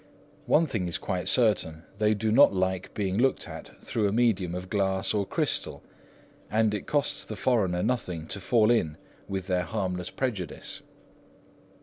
One 0.47 0.65
thing 0.65 0.87
is 0.87 0.97
quite 0.97 1.27
certain: 1.29 1.83
they 1.99 2.15
do 2.15 2.31
not 2.31 2.51
like 2.51 2.91
being 2.95 3.19
looked 3.19 3.47
at 3.47 3.79
through 3.83 4.07
a 4.07 4.11
medium 4.11 4.55
of 4.55 4.67
glass 4.67 5.13
or 5.13 5.27
crystal, 5.27 5.83
and 6.49 6.73
it 6.73 6.87
costs 6.87 7.23
the 7.23 7.35
foreigner 7.35 7.83
nothing 7.83 8.25
to 8.29 8.39
fall 8.39 8.71
in 8.71 8.97
with 9.27 9.45
their 9.45 9.61
harmless 9.61 10.09
prejudice. 10.09 10.81